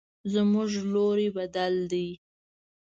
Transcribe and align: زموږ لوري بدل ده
زموږ 0.33 0.69
لوري 0.93 1.27
بدل 1.37 1.73
ده 1.91 2.05